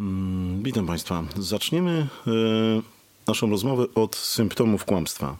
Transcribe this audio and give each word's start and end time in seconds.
Mm, 0.00 0.62
witam 0.62 0.86
Państwa. 0.86 1.24
Zaczniemy 1.36 2.08
e, 2.26 2.30
naszą 3.28 3.50
rozmowę 3.50 3.84
od 3.94 4.16
symptomów 4.16 4.84
kłamstwa. 4.84 5.36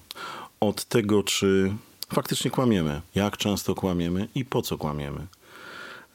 Od 0.61 0.85
tego, 0.85 1.23
czy 1.23 1.73
faktycznie 2.13 2.51
kłamiemy, 2.51 3.01
jak 3.15 3.37
często 3.37 3.75
kłamiemy 3.75 4.29
i 4.35 4.45
po 4.45 4.63
co 4.63 4.79
kłamiemy. 4.79 5.27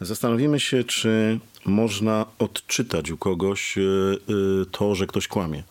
Zastanowimy 0.02 0.60
się, 0.60 0.84
czy 0.84 1.39
można 1.66 2.26
odczytać 2.39 3.12
u 3.12 3.18
kogoś 3.18 3.77
e, 3.77 3.81
e, 3.81 4.66
to, 4.71 4.96
że 4.96 5.07
ktoś 5.07 5.27
kłamie. 5.27 5.64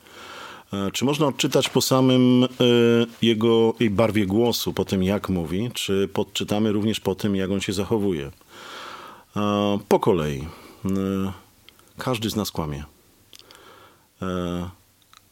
Czy 0.93 1.05
można 1.05 1.27
odczytać 1.27 1.69
po 1.69 1.81
samym 1.81 2.47
jego 3.23 3.75
barwie 3.91 4.27
głosu, 4.27 4.73
po 4.73 4.85
tym 4.85 5.03
jak 5.03 5.29
mówi, 5.29 5.71
czy 5.75 6.09
podczytamy 6.13 6.73
również 6.73 7.01
po 7.01 7.15
tym, 7.15 7.37
jak 7.37 7.51
on 7.51 7.61
się 7.61 7.73
zachowuje? 7.73 8.31
Po 9.89 10.01
kolei. 10.01 10.45
Każdy 11.99 12.31
z 12.31 12.37
nas 12.37 12.51
kłamie. 12.51 12.85
E, 14.23 14.71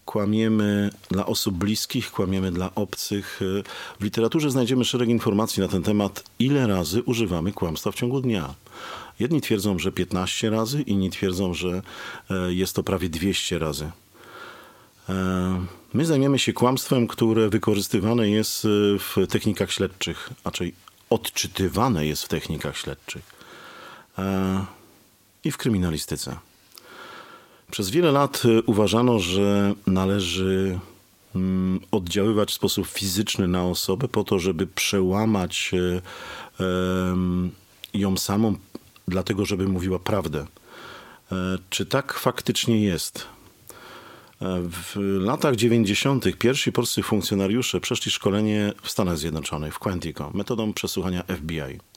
kłamiemy 0.05 0.91
dla 1.10 1.27
osób 1.27 1.54
bliskich, 1.54 2.10
kłamiemy 2.10 2.52
dla 2.52 2.74
obcych. 2.74 3.41
E, 3.42 3.62
w 4.00 4.04
literaturze 4.04 4.50
znajdziemy 4.50 4.84
szereg 4.84 5.09
informacji 5.09 5.62
na 5.62 5.68
ten 5.68 5.82
temat, 5.82 6.24
ile 6.38 6.66
razy 6.66 7.02
używamy 7.02 7.52
kłamstwa 7.52 7.92
w 7.92 7.95
ciągu 7.95 8.20
dnia. 8.20 8.54
Jedni 9.20 9.40
twierdzą, 9.40 9.78
że 9.78 9.92
15 9.92 10.51
razy, 10.51 10.82
inni 10.82 11.10
twierdzą, 11.10 11.54
że 11.54 11.82
e, 12.30 12.52
jest 12.52 12.76
to 12.76 12.82
prawie 12.82 13.09
200 13.09 13.59
razy. 13.59 13.90
My 15.95 16.06
zajmiemy 16.06 16.38
się 16.38 16.52
kłamstwem, 16.52 17.06
które 17.06 17.48
wykorzystywane 17.48 18.30
jest 18.30 18.66
w 18.98 19.26
technikach 19.29 19.73
śledczych, 19.73 20.30
raczej 20.45 20.74
odczytywane 21.10 22.06
jest 22.06 22.23
w 22.24 22.29
technikach 22.29 22.76
śledczych 22.76 23.23
i 25.45 25.51
w 25.51 25.56
kryminalistyce. 25.56 26.37
Przez 27.72 27.90
wiele 27.90 28.12
lat 28.12 28.44
y, 28.44 28.62
uważano, 28.66 29.18
że 29.18 29.74
należy 29.87 30.78
mm, 31.34 31.80
oddziaływać 31.90 32.51
w 32.51 32.54
sposób 32.54 32.87
fizyczny 32.87 33.48
na 33.48 33.64
osobę 33.64 34.09
po 34.09 34.24
to, 34.24 34.38
żeby 34.38 34.66
przełamać 34.66 35.70
y, 35.74 36.02
ją 37.95 38.16
samą, 38.16 38.56
dlatego 39.09 39.45
żeby 39.45 39.68
mówiła 39.68 39.98
prawdę. 39.98 40.46
E, 41.32 41.59
czy 41.70 41.87
tak 41.87 42.12
faktycznie 42.12 42.82
jest? 42.82 43.26
E, 44.42 44.62
w 44.62 44.96
latach 45.20 45.57
90. 45.57 46.24
pierwsi 46.38 46.73
polscy 46.73 47.02
funkcjonariusze 47.02 47.80
przeszli 47.80 48.10
szkolenie 48.10 48.73
w 48.82 48.90
Stanach 48.90 49.18
Zjednoczonych, 49.18 49.74
w 49.74 49.79
Quantico, 49.79 50.30
metodą 50.34 50.73
przesłuchania 50.73 51.23
FBI. 51.23 51.91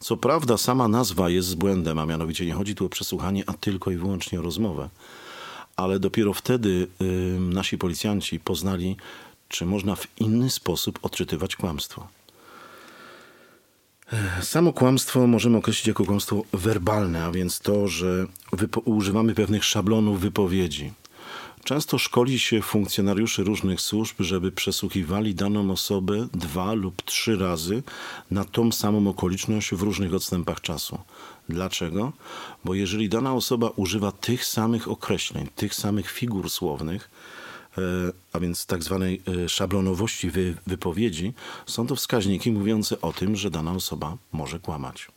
Co 0.00 0.16
prawda 0.16 0.56
sama 0.56 0.88
nazwa 0.88 1.30
jest 1.30 1.48
z 1.48 1.54
błędem, 1.54 1.98
a 1.98 2.06
mianowicie 2.06 2.46
nie 2.46 2.52
chodzi 2.52 2.74
tu 2.74 2.86
o 2.86 2.88
przesłuchanie, 2.88 3.44
a 3.46 3.52
tylko 3.52 3.90
i 3.90 3.96
wyłącznie 3.96 4.38
o 4.38 4.42
rozmowę. 4.42 4.88
Ale 5.76 6.00
dopiero 6.00 6.32
wtedy 6.32 6.86
nasi 7.38 7.78
policjanci 7.78 8.40
poznali, 8.40 8.96
czy 9.48 9.66
można 9.66 9.96
w 9.96 10.06
inny 10.20 10.50
sposób 10.50 10.98
odczytywać 11.02 11.56
kłamstwo. 11.56 12.08
Samo 14.42 14.72
kłamstwo 14.72 15.26
możemy 15.26 15.58
określić 15.58 15.86
jako 15.86 16.04
kłamstwo 16.04 16.42
werbalne, 16.52 17.24
a 17.24 17.30
więc 17.30 17.60
to, 17.60 17.88
że 17.88 18.26
używamy 18.84 19.34
pewnych 19.34 19.64
szablonów 19.64 20.20
wypowiedzi. 20.20 20.92
Często 21.66 21.98
szkoli 21.98 22.38
się 22.38 22.62
funkcjonariuszy 22.62 23.44
różnych 23.44 23.80
służb, 23.80 24.16
żeby 24.20 24.52
przesłuchiwali 24.52 25.34
daną 25.34 25.70
osobę 25.70 26.28
dwa 26.34 26.72
lub 26.72 27.02
trzy 27.02 27.36
razy 27.36 27.82
na 28.30 28.44
tą 28.44 28.72
samą 28.72 29.08
okoliczność 29.08 29.74
w 29.74 29.82
różnych 29.82 30.14
odstępach 30.14 30.60
czasu. 30.60 30.98
Dlaczego? 31.48 32.12
Bo 32.64 32.74
jeżeli 32.74 33.08
dana 33.08 33.34
osoba 33.34 33.70
używa 33.76 34.12
tych 34.12 34.44
samych 34.44 34.88
określeń, 34.88 35.48
tych 35.56 35.74
samych 35.74 36.10
figur 36.10 36.50
słownych, 36.50 37.10
e, 37.78 37.82
a 38.32 38.40
więc 38.40 38.66
tak 38.66 38.82
zwanej 38.82 39.22
e, 39.44 39.48
szablonowości 39.48 40.30
wypowiedzi, 40.66 41.32
są 41.66 41.86
to 41.86 41.96
wskaźniki 41.96 42.52
mówiące 42.52 43.00
o 43.00 43.12
tym, 43.12 43.36
że 43.36 43.50
dana 43.50 43.72
osoba 43.72 44.16
może 44.32 44.58
kłamać. 44.58 45.08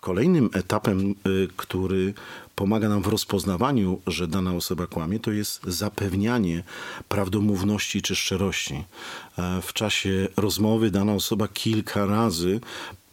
Kolejnym 0.00 0.50
etapem, 0.52 1.14
y, 1.26 1.48
który 1.56 2.14
pomaga 2.54 2.88
nam 2.88 3.02
w 3.02 3.06
rozpoznawaniu, 3.06 4.00
że 4.06 4.28
dana 4.28 4.54
osoba 4.54 4.86
kłamie, 4.86 5.20
to 5.20 5.32
jest 5.32 5.64
zapewnianie 5.64 6.62
prawdomówności 7.08 8.02
czy 8.02 8.16
szczerości. 8.16 8.74
E, 8.74 9.62
w 9.62 9.72
czasie 9.72 10.28
rozmowy 10.36 10.90
dana 10.90 11.12
osoba 11.14 11.48
kilka 11.48 12.06
razy 12.06 12.60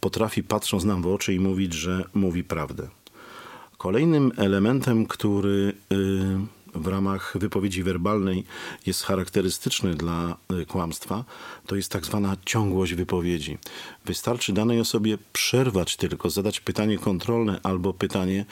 potrafi, 0.00 0.42
patrząc 0.42 0.84
nam 0.84 1.02
w 1.02 1.06
oczy, 1.06 1.34
i 1.34 1.40
mówić, 1.40 1.74
że 1.74 2.04
mówi 2.14 2.44
prawdę. 2.44 2.88
Kolejnym 3.78 4.32
elementem, 4.36 5.06
który 5.06 5.72
y, 5.92 5.96
w 6.76 6.86
ramach 6.86 7.36
wypowiedzi 7.38 7.82
werbalnej 7.82 8.44
jest 8.86 9.02
charakterystyczny 9.02 9.94
dla 9.94 10.36
y, 10.52 10.66
kłamstwa, 10.66 11.24
to 11.66 11.76
jest 11.76 11.92
tak 11.92 12.06
zwana 12.06 12.36
ciągłość 12.44 12.94
wypowiedzi. 12.94 13.58
Wystarczy 14.04 14.52
danej 14.52 14.80
osobie 14.80 15.18
przerwać 15.32 15.96
tylko, 15.96 16.30
zadać 16.30 16.60
pytanie 16.60 16.98
kontrolne 16.98 17.60
albo 17.62 17.94
pytanie 17.94 18.44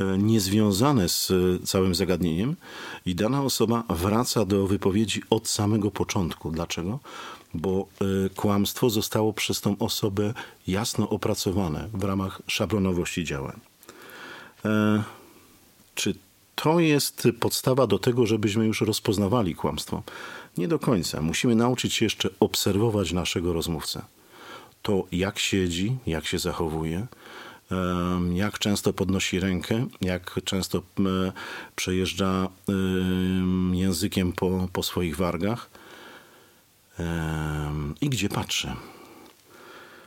y, 0.00 0.04
niezwiązane 0.18 1.08
z 1.08 1.30
y, 1.30 1.58
całym 1.66 1.94
zagadnieniem 1.94 2.56
i 3.06 3.14
dana 3.14 3.42
osoba 3.42 3.84
wraca 3.88 4.44
do 4.44 4.66
wypowiedzi 4.66 5.22
od 5.30 5.48
samego 5.48 5.90
początku. 5.90 6.50
Dlaczego? 6.50 6.98
Bo 7.54 7.88
kłamstwo 8.36 8.90
zostało 8.90 9.32
przez 9.32 9.60
tą 9.60 9.78
osobę 9.78 10.34
jasno 10.66 11.08
opracowane 11.08 11.88
w 11.92 12.04
ramach 12.04 12.42
szablonowości 12.46 13.24
działań. 13.24 13.60
E, 14.64 15.02
czy 15.94 16.14
to 16.62 16.80
jest 16.80 17.28
podstawa 17.40 17.86
do 17.86 17.98
tego, 17.98 18.26
żebyśmy 18.26 18.66
już 18.66 18.80
rozpoznawali 18.80 19.54
kłamstwo. 19.54 20.02
Nie 20.56 20.68
do 20.68 20.78
końca. 20.78 21.22
Musimy 21.22 21.54
nauczyć 21.54 21.94
się 21.94 22.04
jeszcze 22.04 22.28
obserwować 22.40 23.12
naszego 23.12 23.52
rozmówcę. 23.52 24.02
To, 24.82 25.04
jak 25.12 25.38
siedzi, 25.38 25.96
jak 26.06 26.26
się 26.26 26.38
zachowuje, 26.38 27.06
jak 28.34 28.58
często 28.58 28.92
podnosi 28.92 29.40
rękę, 29.40 29.86
jak 30.00 30.40
często 30.44 30.82
przejeżdża 31.76 32.48
językiem 33.72 34.32
po, 34.32 34.68
po 34.72 34.82
swoich 34.82 35.16
wargach 35.16 35.70
i 38.00 38.08
gdzie 38.08 38.28
patrzy. 38.28 38.72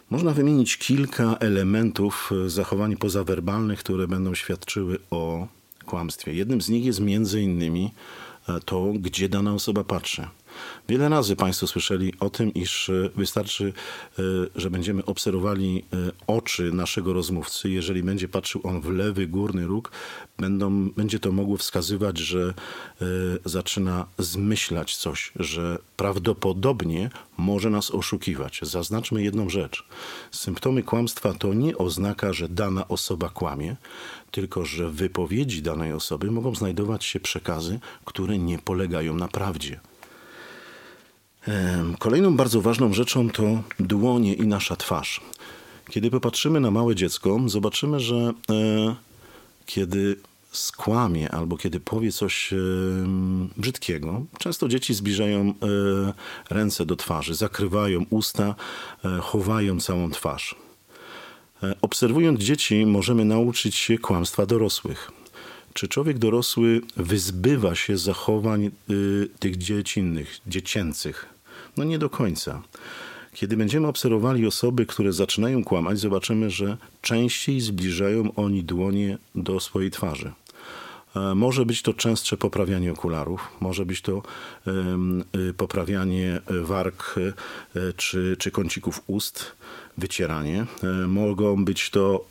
Można 0.09 0.31
wymienić 0.31 0.77
kilka 0.77 1.35
elementów 1.39 2.31
zachowań 2.47 2.97
pozawerbalnych, 2.97 3.79
które 3.79 4.07
będą 4.07 4.35
świadczyły 4.35 4.99
o 5.11 5.47
kłamstwie. 5.91 6.33
Jednym 6.33 6.61
z 6.61 6.69
nich 6.69 6.85
jest 6.85 6.99
między 6.99 7.41
innymi 7.41 7.93
e, 8.49 8.59
to, 8.65 8.93
gdzie 8.95 9.29
dana 9.29 9.53
osoba 9.53 9.83
patrzy. 9.83 10.27
Wiele 10.89 11.09
razy 11.09 11.35
Państwo 11.35 11.67
słyszeli 11.67 12.13
o 12.19 12.29
tym, 12.29 12.53
iż 12.53 12.89
e, 12.89 13.09
wystarczy, 13.15 13.73
e, 14.19 14.23
że 14.55 14.69
będziemy 14.69 15.05
obserwowali 15.05 15.85
oczy 16.27 16.71
naszego 16.73 17.13
rozmówcy. 17.13 17.69
Jeżeli 17.69 18.03
będzie 18.03 18.27
patrzył 18.27 18.61
on 18.63 18.81
w 18.81 18.89
lewy 18.89 19.27
górny 19.27 19.67
róg, 19.67 19.91
będą, 20.37 20.89
będzie 20.89 21.19
to 21.19 21.31
mogło 21.31 21.57
wskazywać, 21.57 22.17
że 22.17 22.53
zaczyna 23.45 24.05
zmyślać 24.17 24.95
coś, 24.95 25.31
że 25.35 25.77
prawdopodobnie 25.97 27.09
może 27.37 27.69
nas 27.69 27.91
oszukiwać. 27.91 28.59
Zaznaczmy 28.61 29.23
jedną 29.23 29.49
rzecz. 29.49 29.85
Symptomy 30.31 30.83
kłamstwa 30.83 31.33
to 31.33 31.53
nie 31.53 31.77
oznaka, 31.77 32.33
że 32.33 32.49
dana 32.49 32.87
osoba 32.87 33.29
kłamie, 33.29 33.75
tylko 34.31 34.65
że 34.65 34.89
w 34.89 34.95
wypowiedzi 34.95 35.61
danej 35.61 35.93
osoby 35.93 36.31
mogą 36.31 36.55
znajdować 36.55 37.05
się 37.05 37.19
przekazy, 37.19 37.79
które 38.05 38.37
nie 38.37 38.59
polegają 38.59 39.13
na 39.13 39.27
prawdzie. 39.27 39.79
Kolejną 41.99 42.35
bardzo 42.35 42.61
ważną 42.61 42.93
rzeczą 42.93 43.29
to 43.29 43.63
dłonie 43.79 44.33
i 44.33 44.47
nasza 44.47 44.75
twarz. 44.75 45.21
Kiedy 45.89 46.11
popatrzymy 46.11 46.59
na 46.59 46.71
małe 46.71 46.95
dziecko, 46.95 47.39
zobaczymy, 47.45 47.99
że 47.99 48.15
e, 48.15 48.95
kiedy 49.65 50.15
skłamie 50.51 51.31
albo 51.31 51.57
kiedy 51.57 51.79
powie 51.79 52.11
coś 52.11 52.53
e, 52.53 52.57
brzydkiego, 53.57 54.25
często 54.37 54.67
dzieci 54.67 54.93
zbliżają 54.93 55.39
e, 55.39 55.53
ręce 56.49 56.85
do 56.85 56.95
twarzy, 56.95 57.35
zakrywają 57.35 58.05
usta, 58.09 58.55
e, 59.05 59.19
chowają 59.21 59.79
całą 59.79 60.11
twarz. 60.11 60.55
E, 61.63 61.75
obserwując 61.81 62.39
dzieci, 62.39 62.85
możemy 62.85 63.25
nauczyć 63.25 63.75
się 63.75 63.97
kłamstwa 63.97 64.45
dorosłych. 64.45 65.11
Czy 65.73 65.87
człowiek 65.87 66.17
dorosły 66.17 66.81
wyzbywa 66.97 67.75
się 67.75 67.97
zachowań 67.97 68.71
y, 68.89 69.29
tych 69.39 69.57
dziecinnych, 69.57 70.39
dziecięcych? 70.47 71.25
No 71.77 71.83
nie 71.83 71.99
do 71.99 72.09
końca. 72.09 72.61
Kiedy 73.33 73.57
będziemy 73.57 73.87
obserwowali 73.87 74.47
osoby, 74.47 74.85
które 74.85 75.13
zaczynają 75.13 75.63
kłamać, 75.63 75.99
zobaczymy, 75.99 76.49
że 76.49 76.77
częściej 77.01 77.61
zbliżają 77.61 78.35
oni 78.35 78.63
dłonie 78.63 79.17
do 79.35 79.59
swojej 79.59 79.91
twarzy. 79.91 80.31
E, 81.15 81.35
może 81.35 81.65
być 81.65 81.81
to 81.81 81.93
częstsze 81.93 82.37
poprawianie 82.37 82.91
okularów, 82.91 83.47
może 83.59 83.85
być 83.85 84.01
to 84.01 84.21
y, 85.35 85.53
poprawianie 85.53 86.41
warg 86.47 87.15
e, 87.75 87.93
czy, 87.93 88.35
czy 88.39 88.51
kącików 88.51 89.01
ust, 89.07 89.51
wycieranie. 89.97 90.65
E, 90.83 91.07
mogą 91.07 91.65
być 91.65 91.89
to 91.89 92.25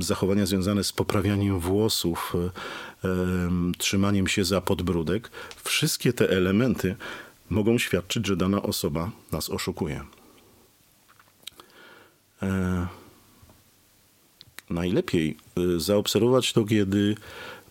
zachowania 0.00 0.46
związane 0.46 0.84
z 0.84 0.92
poprawianiem 0.92 1.58
włosów, 1.58 2.36
trzymaniem 3.78 4.28
się 4.28 4.44
za 4.44 4.60
podbródek. 4.60 5.30
Wszystkie 5.64 6.12
te 6.12 6.30
elementy 6.30 6.96
mogą 7.50 7.78
świadczyć, 7.78 8.26
że 8.26 8.36
dana 8.36 8.62
osoba 8.62 9.10
nas 9.32 9.50
oszukuje. 9.50 10.04
Najlepiej 14.70 15.36
y, 15.58 15.80
zaobserwować 15.80 16.52
to, 16.52 16.64
kiedy 16.64 17.14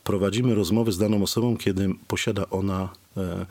prowadzimy 0.03 0.55
rozmowę 0.55 0.91
z 0.91 0.97
daną 0.97 1.23
osobą, 1.23 1.57
kiedy 1.57 1.89
posiada 2.07 2.49
ona 2.49 2.89
e, 3.17 3.21
e, 3.21 3.45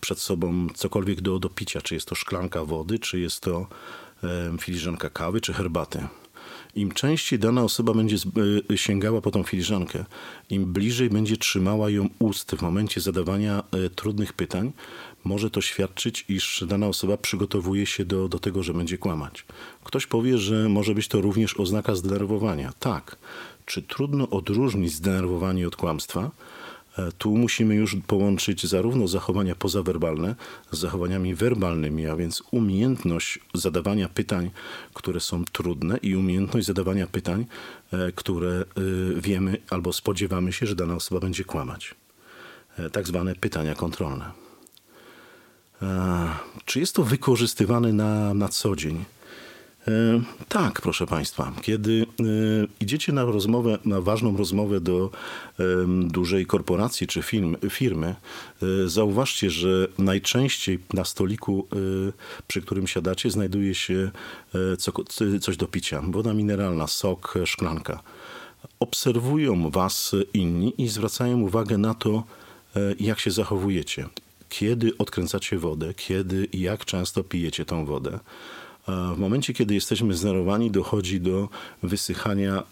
przed 0.00 0.18
sobą 0.18 0.68
cokolwiek 0.74 1.20
do, 1.20 1.38
do 1.38 1.48
picia, 1.48 1.80
czy 1.80 1.94
jest 1.94 2.08
to 2.08 2.14
szklanka 2.14 2.64
wody, 2.64 2.98
czy 2.98 3.20
jest 3.20 3.40
to 3.40 3.66
e, 4.24 4.58
filiżanka 4.60 5.10
kawy, 5.10 5.40
czy 5.40 5.52
herbaty. 5.52 6.06
Im 6.78 6.92
częściej 6.92 7.38
dana 7.38 7.62
osoba 7.62 7.94
będzie 7.94 8.16
sięgała 8.76 9.20
po 9.20 9.30
tą 9.30 9.42
filiżankę, 9.42 10.04
im 10.50 10.72
bliżej 10.72 11.10
będzie 11.10 11.36
trzymała 11.36 11.90
ją 11.90 12.08
ust 12.18 12.50
w 12.50 12.62
momencie 12.62 13.00
zadawania 13.00 13.62
trudnych 13.96 14.32
pytań, 14.32 14.72
może 15.24 15.50
to 15.50 15.60
świadczyć, 15.60 16.24
iż 16.28 16.64
dana 16.68 16.86
osoba 16.86 17.16
przygotowuje 17.16 17.86
się 17.86 18.04
do, 18.04 18.28
do 18.28 18.38
tego, 18.38 18.62
że 18.62 18.74
będzie 18.74 18.98
kłamać. 18.98 19.44
Ktoś 19.84 20.06
powie, 20.06 20.38
że 20.38 20.68
może 20.68 20.94
być 20.94 21.08
to 21.08 21.20
również 21.20 21.60
oznaka 21.60 21.94
zdenerwowania. 21.94 22.72
Tak. 22.80 23.16
Czy 23.66 23.82
trudno 23.82 24.30
odróżnić 24.30 24.92
zdenerwowanie 24.92 25.66
od 25.66 25.76
kłamstwa? 25.76 26.30
E, 26.98 27.12
tu 27.12 27.36
musimy 27.36 27.74
już 27.74 27.96
połączyć 28.06 28.66
zarówno 28.66 29.08
zachowania 29.08 29.54
pozawerbalne 29.54 30.34
z 30.70 30.78
zachowaniami 30.78 31.34
werbalnymi, 31.34 32.06
a 32.06 32.16
więc 32.16 32.42
umiejętność 32.50 33.38
zadawania 33.54 34.08
pytań, 34.08 34.50
które 34.94 35.20
są 35.20 35.44
trudne 35.44 35.96
i 35.96 36.16
umiejętność 36.16 36.66
zadawania 36.66 37.06
pytań, 37.06 37.46
e, 37.92 38.12
które 38.12 38.50
e, 38.50 38.64
wiemy 39.20 39.56
albo 39.70 39.92
spodziewamy 39.92 40.52
się, 40.52 40.66
że 40.66 40.74
dana 40.74 40.94
osoba 40.94 41.20
będzie 41.20 41.44
kłamać. 41.44 41.94
Tak 42.92 43.06
zwane 43.06 43.34
pytania 43.34 43.74
kontrolne. 43.74 44.30
Czy 46.64 46.80
jest 46.80 46.94
to 46.94 47.04
wykorzystywane 47.04 47.92
na, 47.92 48.34
na 48.34 48.48
co 48.48 48.76
dzień? 48.76 49.04
E, 49.88 50.22
tak, 50.48 50.80
proszę 50.80 51.06
Państwa. 51.06 51.52
Kiedy 51.62 52.06
e, 52.20 52.24
idziecie 52.80 53.12
na 53.12 53.24
rozmowę, 53.24 53.78
na 53.84 54.00
ważną 54.00 54.36
rozmowę 54.36 54.80
do 54.80 55.10
dużej 56.04 56.46
korporacji 56.46 57.06
czy 57.06 57.22
firmy, 57.70 58.14
zauważcie, 58.86 59.50
że 59.50 59.88
najczęściej 59.98 60.78
na 60.92 61.04
stoliku, 61.04 61.66
e, 61.72 61.76
przy 62.46 62.62
którym 62.62 62.86
siadacie, 62.86 63.30
znajduje 63.30 63.74
się 63.74 64.10
coś 65.40 65.56
do 65.56 65.66
picia. 65.66 66.02
Woda 66.08 66.34
mineralna, 66.34 66.86
sok, 66.86 67.34
szklanka. 67.44 68.02
Obserwują 68.80 69.70
Was 69.70 70.14
inni 70.34 70.82
i 70.82 70.88
zwracają 70.88 71.40
uwagę 71.40 71.78
na 71.78 71.94
to, 71.94 72.24
jak 73.00 73.20
się 73.20 73.30
zachowujecie. 73.30 74.08
Kiedy 74.48 74.98
odkręcacie 74.98 75.58
wodę, 75.58 75.94
kiedy 75.94 76.44
i 76.44 76.60
jak 76.60 76.84
często 76.84 77.24
pijecie 77.24 77.64
tą 77.64 77.84
wodę 77.84 78.18
w 78.88 79.18
momencie, 79.18 79.54
kiedy 79.54 79.74
jesteśmy 79.74 80.14
znerowani, 80.14 80.70
dochodzi 80.70 81.20
do 81.20 81.48
wysychania 81.82 82.62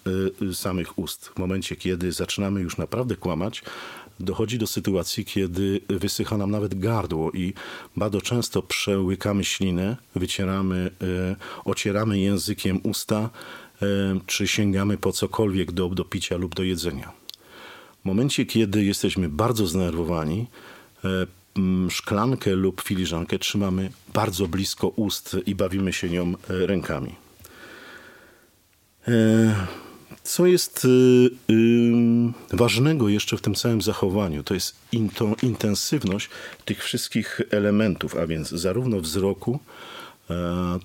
y, 0.42 0.54
samych 0.54 0.98
ust. 0.98 1.26
W 1.26 1.38
momencie, 1.38 1.76
kiedy 1.76 2.12
zaczynamy 2.12 2.60
już 2.60 2.76
naprawdę 2.76 3.16
kłamać, 3.16 3.62
dochodzi 4.20 4.58
do 4.58 4.66
sytuacji, 4.66 5.24
kiedy 5.24 5.80
wysycha 5.88 6.36
nam 6.36 6.50
nawet 6.50 6.78
gardło 6.78 7.30
i 7.32 7.54
bardzo 7.96 8.20
często 8.20 8.62
przełykamy 8.62 9.44
ślinę, 9.44 9.96
wycieramy, 10.14 10.90
y, 11.02 11.36
ocieramy 11.64 12.19
językiem 12.19 12.80
usta, 12.82 13.30
y, 13.82 13.86
czy 14.26 14.48
sięgamy 14.48 14.98
po 14.98 15.12
cokolwiek 15.12 15.72
do, 15.72 15.88
do 15.88 16.04
picia 16.04 16.36
lub 16.36 16.54
do 16.54 16.62
jedzenia. 16.62 17.12
W 18.02 18.04
momencie, 18.04 18.46
kiedy 18.46 18.84
jesteśmy 18.84 19.28
bardzo 19.28 19.66
zdenerwowani, 19.66 20.46
Mm, 21.04 21.26
szklankę 21.91 22.55
lub 22.55 22.81
filiżankę 22.81 23.38
trzymamy 23.38 23.91
bardzo 24.14 24.49
blisko 24.49 24.88
ust 24.88 25.37
i 25.47 25.55
bawimy 25.55 25.93
się 25.93 26.11
nią 26.11 26.35
e, 26.50 26.67
rękami. 26.67 27.14
E, 29.08 29.67
co 30.26 30.47
jest 30.47 30.85
y, 30.85 31.31
ważnego 32.53 33.08
jeszcze 33.08 33.37
w 33.37 33.41
tym 33.41 33.55
całym 33.55 33.82
zachowaniu, 33.82 34.43
to 34.43 34.55
jest 34.55 34.76
intensywność 35.43 36.31
tych 36.64 36.85
wszystkich 36.85 37.41
elementów, 37.50 38.17
a 38.17 38.26
więc 38.26 38.49
zarówno 38.49 39.00
wzroku, 39.00 39.61
e, 40.31 40.35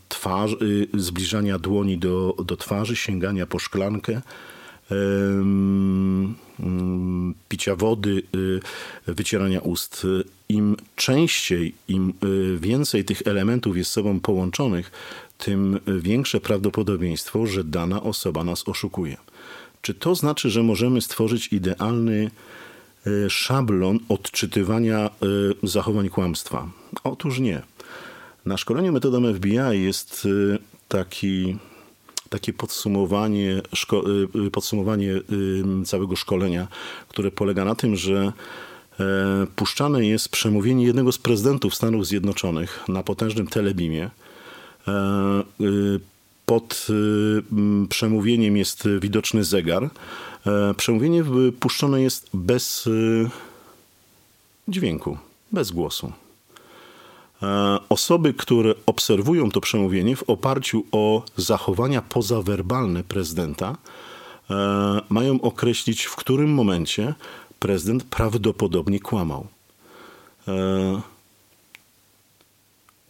twarz, 0.09 0.51
y, 0.61 0.87
zbliżania 0.93 1.59
dłoni 1.59 1.97
do, 1.97 2.35
do 2.45 2.57
twarzy, 2.57 2.95
sięgania 2.95 3.45
po 3.45 3.59
szklankę, 3.59 4.21
picia 7.49 7.75
wody, 7.75 8.23
wycierania 9.07 9.59
ust 9.59 10.05
im 10.51 10.75
częściej, 10.95 11.73
im 11.87 12.13
y, 12.23 12.57
więcej 12.59 13.05
tych 13.05 13.21
elementów 13.25 13.77
jest 13.77 13.89
z 13.89 13.93
sobą 13.93 14.19
połączonych, 14.19 14.91
tym 15.37 15.79
większe 15.87 16.39
prawdopodobieństwo, 16.39 17.45
że 17.47 17.63
dana 17.63 18.03
osoba 18.03 18.43
nas 18.43 18.67
oszukuje. 18.67 19.17
Czy 19.81 19.93
to 19.93 20.15
znaczy, 20.15 20.49
że 20.49 20.63
możemy 20.63 21.01
stworzyć 21.01 21.53
idealny 21.53 22.31
y, 23.07 23.29
szablon 23.29 23.99
odczytywania 24.09 25.09
y, 25.63 25.67
zachowań 25.67 26.09
kłamstwa? 26.09 26.69
Otóż 27.03 27.39
nie. 27.39 27.61
Na 28.45 28.57
szkoleniu 28.57 28.91
metodą 28.91 29.33
FBI 29.33 29.83
jest 29.83 30.27
taki, 30.87 31.57
takie 32.31 32.53
podsumowanie, 32.53 33.61
szko, 33.73 34.03
podsumowanie 34.51 35.13
całego 35.85 36.15
szkolenia, 36.15 36.67
które 37.07 37.31
polega 37.31 37.65
na 37.65 37.75
tym, 37.75 37.95
że 37.95 38.31
E, 39.01 39.47
puszczane 39.55 40.05
jest 40.05 40.29
przemówienie 40.29 40.85
jednego 40.85 41.11
z 41.11 41.17
prezydentów 41.17 41.75
Stanów 41.75 42.07
Zjednoczonych 42.07 42.83
na 42.87 43.03
potężnym 43.03 43.47
telebimie. 43.47 44.09
E, 44.87 44.91
e, 44.91 45.43
pod 46.45 46.87
przemówieniem 47.89 48.57
jest 48.57 48.87
widoczny 48.99 49.43
zegar. 49.43 49.89
Przemówienie 50.77 51.23
puszczone 51.59 52.01
jest 52.01 52.29
bez 52.33 52.89
dźwięku, 54.67 55.17
bez 55.51 55.71
głosu. 55.71 56.11
Osoby, 57.89 58.33
które 58.33 58.73
obserwują 58.85 59.51
to 59.51 59.61
przemówienie 59.61 60.15
w 60.15 60.29
oparciu 60.29 60.83
o 60.91 61.23
zachowania 61.37 62.01
pozawerbalne 62.01 63.03
prezydenta, 63.03 63.77
mają 65.09 65.41
określić, 65.41 66.03
w 66.03 66.15
którym 66.15 66.53
momencie 66.53 67.13
prezydent 67.59 68.03
prawdopodobnie 68.03 68.99
kłamał. 68.99 69.47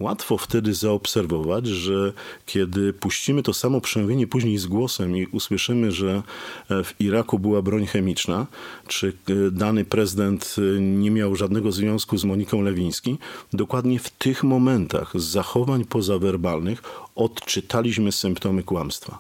E, 0.02 0.04
łatwo 0.04 0.38
wtedy 0.38 0.74
zaobserwować, 0.74 1.68
że 1.68 2.14
kiedy 2.46 2.94
puścimy 2.94 3.44
to 3.44 3.54
samo 3.54 3.82
przemówienie 3.82 4.28
później 4.28 4.58
z 4.58 4.68
głosem 4.68 5.18
i 5.18 5.26
usłyszymy, 5.26 5.92
że 5.92 6.24
e, 6.70 6.84
w 6.84 7.02
Iraku 7.02 7.40
była 7.40 7.62
broń 7.62 7.86
chemiczna, 7.86 8.48
czy 8.88 9.08
e, 9.08 9.52
dany 9.52 9.86
prezydent 9.86 10.56
nie 10.80 11.12
miał 11.12 11.36
żadnego 11.36 11.72
związku 11.72 12.18
z 12.18 12.24
Moniką 12.24 12.62
Lewiński, 12.62 13.18
dokładnie 13.54 14.00
w 14.00 14.10
tych 14.10 14.44
momentach 14.44 15.12
zachowań 15.16 15.86
pozawerbalnych 15.86 16.82
odczytaliśmy 17.16 18.12
symptomy 18.12 18.64
kłamstwa. 18.64 19.20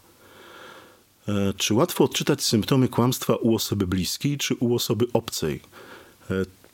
E, 1.28 1.54
czy 1.58 1.74
łatwo 1.74 2.04
odczytać 2.04 2.44
symptomy 2.44 2.88
kłamstwa 2.88 3.36
u 3.36 3.56
osoby 3.56 3.88
bliskiej 3.88 4.38
czy 4.38 4.56
u 4.56 4.76
osoby 4.76 5.06
obcej? 5.14 5.60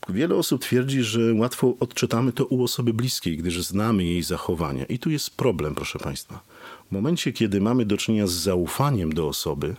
E, 0.10 0.14
wiele 0.14 0.36
osób 0.36 0.62
twierdzi, 0.62 1.04
że 1.04 1.34
łatwo 1.34 1.76
odczytamy 1.80 2.32
to 2.32 2.46
u 2.46 2.64
osoby 2.64 2.94
bliskiej, 2.94 3.38
gdyż 3.38 3.64
znamy 3.64 4.04
jej 4.04 4.24
zachowania. 4.24 4.86
I 4.86 5.00
tu 5.00 5.10
jest 5.10 5.30
problem, 5.30 5.76
proszę 5.76 6.00
Państwa. 6.00 6.40
W 6.90 6.92
momencie, 6.92 7.34
kiedy 7.34 7.62
mamy 7.62 7.86
do 7.86 7.98
czynienia 7.98 8.28
z 8.28 8.32
zaufaniem 8.32 9.14
do 9.14 9.28
osoby, 9.28 9.76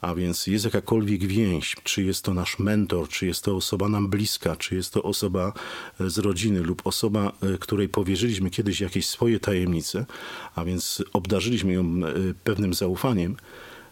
a 0.00 0.14
więc 0.14 0.46
jest 0.46 0.64
jakakolwiek 0.64 1.26
więź, 1.26 1.76
czy 1.82 2.02
jest 2.02 2.24
to 2.24 2.34
nasz 2.34 2.58
mentor, 2.58 3.08
czy 3.08 3.26
jest 3.26 3.44
to 3.44 3.56
osoba 3.56 3.88
nam 3.88 4.08
bliska, 4.08 4.56
czy 4.56 4.74
jest 4.74 4.92
to 4.92 5.02
osoba 5.02 5.52
e, 6.00 6.10
z 6.10 6.18
rodziny 6.18 6.60
lub 6.60 6.86
osoba, 6.86 7.32
której 7.60 7.88
powierzyliśmy 7.88 8.50
kiedyś 8.50 8.80
jakieś 8.80 9.06
swoje 9.06 9.40
tajemnice, 9.40 10.06
a 10.54 10.64
więc 10.64 11.02
obdarzyliśmy 11.12 11.72
ją 11.72 12.00
pewnym 12.44 12.74
zaufaniem, 12.74 13.36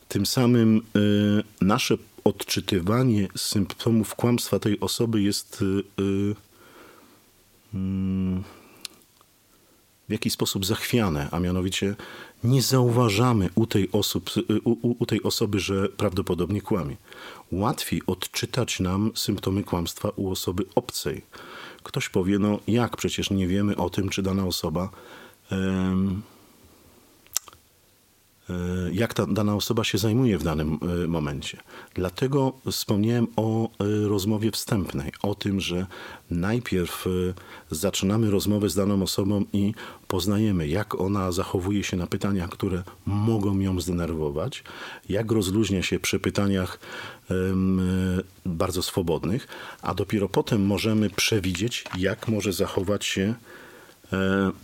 tym 0.09 0.27
samym 0.27 0.83
nasze 1.61 1.97
odczytywanie 2.25 3.29
symptomów 3.37 4.15
kłamstwa 4.15 4.59
tej 4.59 4.81
osoby 4.81 5.23
jest 5.23 5.63
y, 5.63 6.03
y, 6.03 6.35
mm, 7.75 8.43
w 10.09 10.13
jakiś 10.13 10.33
sposób 10.33 10.67
zachwiane, 10.67 11.29
a 11.31 11.41
mianowicie 11.41 11.97
nie 12.45 12.63
zauważamy 12.63 13.51
u 13.55 13.67
tej, 13.67 13.93
osób, 13.93 14.31
u, 14.65 14.71
u, 14.71 14.97
u 14.99 15.07
tej 15.07 15.23
osoby, 15.23 15.61
że 15.61 15.89
prawdopodobnie 15.89 16.61
kłamie. 16.61 16.97
Łatwiej 17.53 18.03
odczytać 18.07 18.81
nam 18.81 19.11
symptomy 19.15 19.65
kłamstwa 19.65 20.09
u 20.17 20.31
osoby 20.31 20.65
obcej. 20.75 21.23
Ktoś 21.83 22.09
powie, 22.09 22.39
no 22.39 22.59
jak 22.67 22.97
przecież 22.97 23.31
nie 23.31 23.47
wiemy 23.47 23.77
o 23.77 23.91
tym, 23.91 24.09
czy 24.09 24.23
dana 24.23 24.47
osoba 24.47 24.91
E, 25.53 25.97
jak 28.93 29.15
ta 29.15 29.27
dana 29.27 29.55
osoba 29.57 29.85
się 29.85 29.99
zajmuje 29.99 30.39
w 30.39 30.43
danym 30.43 30.79
e, 31.05 31.09
momencie. 31.09 31.59
Dlatego 31.95 32.53
wspomniałem 32.71 33.27
o 33.37 33.65
e, 33.69 33.69
rozmowie 34.09 34.51
wstępnej, 34.51 35.13
o 35.23 35.35
tym, 35.35 35.61
że 35.61 35.87
najpierw 36.31 37.07
zaczynamy 37.71 38.31
rozmowę 38.31 38.69
z 38.69 38.75
daną 38.75 39.03
osobą 39.03 39.45
i 39.53 39.75
poznajemy, 40.09 40.69
jak 40.69 41.01
ona 41.01 41.33
zachowuje 41.33 41.85
się 41.85 41.97
na 41.97 42.07
pytaniach, 42.07 42.51
które 42.51 42.83
mogą 43.07 43.59
ją 43.59 43.81
zdenerwować, 43.81 44.65
jak 45.09 45.33
rozluźnia 45.33 45.83
się 45.83 46.01
przy 46.01 46.21
pytaniach 46.21 46.79
bardzo 48.47 48.83
swobodnych, 48.83 49.49
a 49.83 49.95
dopiero 49.95 50.29
potem 50.29 50.67
możemy 50.67 51.11
przewidzieć, 51.11 51.85
jak 51.99 52.29
może 52.29 52.53
zachować 52.53 53.05
się 53.05 53.35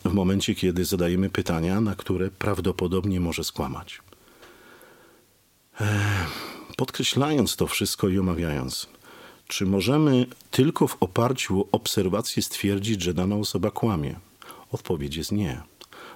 w 0.04 0.12
momencie, 0.12 0.54
kiedy 0.54 0.84
zadajemy 0.84 1.30
pytania, 1.30 1.80
na 1.80 1.94
które 1.94 2.30
prawdopodobnie 2.30 3.20
może 3.20 3.44
skłamać. 3.44 4.00
Podkreślając 6.76 7.56
to 7.56 7.66
wszystko 7.66 8.08
i 8.08 8.18
omawiając, 8.18 8.88
czy 9.48 9.66
możemy 9.66 10.26
tylko 10.50 10.88
w 10.88 10.96
oparciu 11.02 11.60
o 11.60 11.66
obserwację 11.72 12.42
stwierdzić, 12.42 13.02
że 13.02 13.14
dana 13.14 13.36
osoba 13.36 13.70
kłamie? 13.70 14.16
Odpowiedź 14.72 15.16
jest 15.16 15.32
nie. 15.32 15.62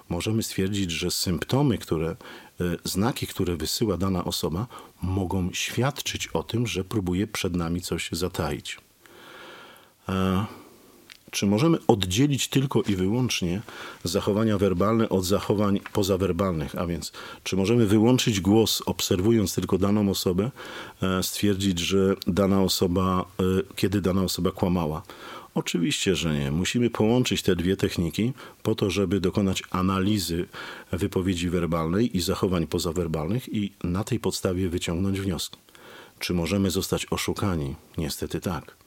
Możemy 0.09 0.43
stwierdzić, 0.43 0.91
że 0.91 1.11
symptomy, 1.11 1.79
które, 1.79 2.09
e, 2.11 2.17
znaki, 2.85 3.27
które 3.27 3.57
wysyła 3.57 3.97
dana 3.97 4.25
osoba, 4.25 4.67
mogą 5.03 5.53
świadczyć 5.53 6.29
o 6.29 6.43
tym, 6.43 6.67
że 6.67 6.85
próbuje 6.85 7.27
przed 7.27 7.57
nami 7.57 7.81
coś 7.81 8.09
zataić. 8.13 8.79
E, 10.09 10.47
czy 11.31 11.47
możemy 11.47 11.79
oddzielić 11.87 12.49
tylko 12.49 12.83
i 12.83 12.97
wyłącznie 12.97 13.63
zachowania 14.05 14.59
werbalne 14.59 15.09
od 15.09 15.25
zachowań 15.25 15.81
pozawerbalnych? 15.93 16.79
A 16.79 16.87
więc, 16.87 17.13
czy 17.45 17.57
możemy 17.57 17.87
wyłączyć 17.87 18.41
głos, 18.41 18.83
obserwując 18.87 19.55
tylko 19.55 19.79
daną 19.79 20.11
osobę, 20.11 20.51
e, 21.03 21.23
stwierdzić, 21.23 21.79
że 21.79 22.15
dana 22.27 22.63
osoba, 22.63 23.25
e, 23.41 23.45
kiedy 23.77 24.01
dana 24.01 24.23
osoba 24.23 24.51
kłamała? 24.51 25.03
Oczywiście, 25.55 26.17
że 26.17 26.35
nie. 26.35 26.51
Musimy 26.51 26.91
połączyć 26.91 27.43
te 27.43 27.57
dwie 27.57 27.77
techniki 27.77 28.33
po 28.63 28.75
to, 28.75 28.91
żeby 28.91 29.21
dokonać 29.21 29.63
analizy 29.71 30.47
wypowiedzi 30.93 31.51
werbalnej 31.51 32.17
i 32.17 32.21
zachowań 32.21 32.67
pozawerbalnych 32.67 33.55
i 33.55 33.73
na 33.85 34.05
tej 34.05 34.21
podstawie 34.21 34.69
wyciągnąć 34.69 35.21
wnioski. 35.21 35.59
Czy 36.19 36.35
możemy 36.35 36.71
zostać 36.71 37.07
oszukani? 37.11 37.77
Niestety 37.99 38.41
tak. 38.41 38.80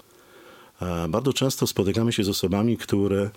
Bardzo 1.09 1.33
często 1.33 1.67
spotykamy 1.67 2.13
się 2.13 2.23
z 2.23 2.29
osobami, 2.29 2.77
które 2.77 3.29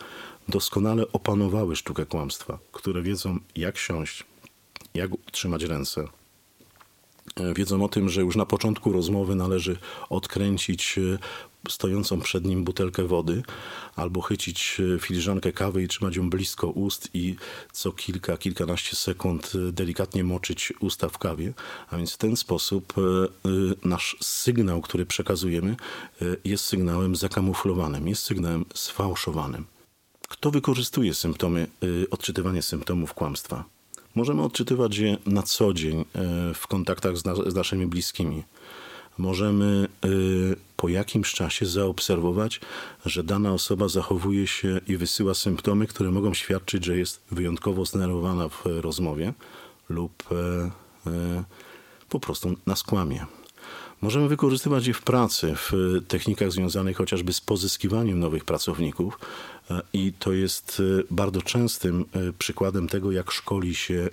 doskonale 0.49 1.13
opanowały 1.13 1.77
sztukę 1.77 2.07
kłamstwa, 2.07 2.59
które 2.73 3.03
wiedzą, 3.03 3.39
jak 3.57 3.79
siąść, 3.79 4.25
jak 4.95 5.11
trzymać 5.33 5.63
ręce. 5.63 6.09
E, 7.37 7.55
wiedzą 7.55 7.85
o 7.85 7.89
tym, 7.89 8.09
że 8.09 8.21
już 8.21 8.37
na 8.37 8.47
początku 8.47 8.93
rozmowy 8.93 9.35
należy 9.35 9.77
odkręcić 10.09 10.99
e, 10.99 11.19
stojącą 11.69 12.21
przed 12.21 12.45
nim 12.45 12.65
butelkę 12.65 13.03
wody, 13.03 13.43
albo 13.97 14.21
chycić 14.21 14.81
e, 14.95 14.99
filiżankę 14.99 15.53
kawy 15.53 15.83
i 15.83 15.89
trzymać 15.89 16.17
ją 16.17 16.31
blisko 16.31 16.67
ust 16.67 17.09
i 17.15 17.37
co 17.73 17.93
kilka, 17.93 18.37
kilkanaście 18.37 18.97
sekund 18.97 19.53
e, 19.55 19.73
delikatnie 19.73 20.25
moczyć 20.25 20.73
usta 20.81 21.09
w 21.09 21.19
kawie. 21.19 21.53
A 21.91 21.97
więc 21.97 22.13
w 22.13 22.17
ten 22.17 22.37
sposób 22.37 22.95
e, 22.99 23.03
nasz 23.89 24.17
sygnał, 24.21 24.81
który 24.81 25.07
przekazujemy, 25.07 25.77
jest 26.45 26.65
sygnałem 26.65 27.17
zakamuflowanym, 27.17 28.09
jest 28.09 28.23
sygnałem 28.23 28.65
sfałszowanym. 28.75 29.65
Kto 30.29 30.51
wykorzystuje 30.51 31.15
symptomy, 31.15 31.67
odczytywanie 32.11 32.63
symptomów 32.63 33.15
kłamstwa? 33.15 33.65
Możemy 34.15 34.43
odczytywać 34.43 34.97
je 34.97 35.17
na 35.27 35.43
co 35.43 35.75
dzień 35.75 36.05
w 36.55 36.67
kontaktach 36.67 37.17
z, 37.17 37.23
z 37.47 37.55
naszymi 37.55 37.87
bliskimi 37.87 38.43
możemy 39.19 39.89
y, 40.05 40.57
po 40.77 40.89
jakimś 40.89 41.33
czasie 41.33 41.67
zaobserwować, 41.67 42.61
że 43.07 43.25
dana 43.25 43.53
osoba 43.53 43.89
zachowuje 43.89 44.47
się 44.47 44.81
i 44.89 44.97
wysyła 44.97 45.35
symptomy, 45.35 45.87
które 45.87 46.11
mogą 46.11 46.35
świadczyć, 46.35 46.85
że 46.85 46.99
jest 46.99 47.23
wyjątkowo 47.31 47.85
zdenerwowana 47.85 48.49
w 48.49 48.65
rozmowie 48.67 49.35
lub 49.89 50.25
e, 50.33 50.71
e, 51.11 51.45
po 52.09 52.21
prostu 52.21 52.57
nas 52.67 52.83
kłamie. 52.83 53.27
Możemy 54.03 54.29
wykorzystywać 54.29 54.87
je 54.87 54.95
w 54.95 55.03
pracy, 55.03 55.55
w 55.57 55.73
technikach 56.09 56.53
związanych 56.53 56.97
chociażby 56.97 57.33
z 57.33 57.41
pozyskiwaniem 57.41 58.19
nowych 58.19 58.45
pracowników 58.45 59.19
e, 59.71 59.83
i 59.93 60.13
to 60.19 60.33
jest 60.33 60.83
bardzo 61.11 61.43
częstym 61.43 62.05
przykładem 62.39 62.89
tego, 62.89 63.13
jak 63.13 63.31
szkoli 63.31 63.75
się, 63.75 64.09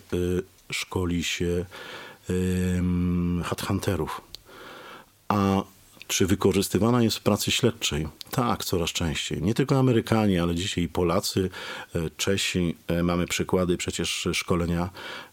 szkoli 0.72 1.24
się 1.24 1.65
headhunterów 3.43 4.22
a 5.33 5.63
czy 6.07 6.25
wykorzystywana 6.27 7.03
jest 7.03 7.17
w 7.17 7.21
pracy 7.21 7.51
śledczej? 7.51 8.07
Tak, 8.31 8.65
coraz 8.65 8.89
częściej. 8.89 9.41
Nie 9.41 9.53
tylko 9.53 9.79
Amerykanie, 9.79 10.43
ale 10.43 10.55
dzisiaj 10.55 10.87
Polacy, 10.87 11.49
e, 11.95 12.09
Czesi. 12.17 12.75
E, 12.87 13.03
mamy 13.03 13.27
przykłady 13.27 13.77
przecież 13.77 14.27
szkolenia 14.33 14.89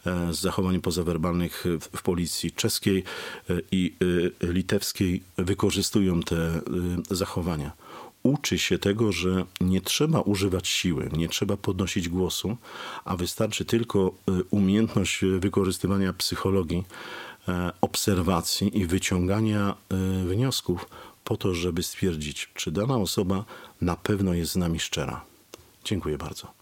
e, 0.06 0.32
z 0.32 0.40
zachowań 0.40 0.80
pozawerbalnych 0.80 1.64
w 1.96 2.02
policji 2.02 2.52
czeskiej 2.52 3.04
i 3.72 3.94
litewskiej 4.42 5.22
wykorzystują 5.38 6.22
te 6.22 6.60
zachowania. 7.10 7.72
Uczy 8.22 8.58
się 8.58 8.78
tego, 8.78 9.12
że 9.12 9.44
nie 9.60 9.80
trzeba 9.80 10.20
używać 10.20 10.68
siły, 10.68 11.10
nie 11.12 11.28
trzeba 11.28 11.56
podnosić 11.56 12.08
głosu, 12.08 12.56
a 13.04 13.16
wystarczy 13.16 13.64
tylko 13.64 14.14
umiejętność 14.50 15.20
wykorzystywania 15.38 16.12
psychologii 16.12 16.84
obserwacji 17.80 18.78
i 18.78 18.86
wyciągania 18.86 19.74
e, 19.88 19.96
wniosków 20.24 20.88
po 21.24 21.36
to, 21.36 21.54
żeby 21.54 21.82
stwierdzić, 21.82 22.48
czy 22.54 22.72
dana 22.72 22.96
osoba 22.96 23.44
na 23.80 23.96
pewno 23.96 24.34
jest 24.34 24.52
z 24.52 24.56
nami 24.56 24.80
szczera. 24.80 25.24
Dziękuję 25.84 26.18
bardzo. 26.18 26.59